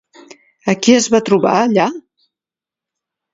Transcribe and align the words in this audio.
A 0.71 0.73
qui 0.85 0.95
es 1.01 1.09
va 1.15 1.21
trobar 1.27 1.51
allà? 1.67 1.85